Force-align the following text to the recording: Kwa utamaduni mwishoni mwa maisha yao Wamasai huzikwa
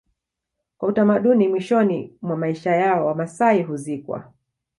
Kwa 0.77 0.89
utamaduni 0.89 1.47
mwishoni 1.47 2.17
mwa 2.21 2.37
maisha 2.37 2.75
yao 2.75 3.05
Wamasai 3.05 3.63
huzikwa 3.63 4.33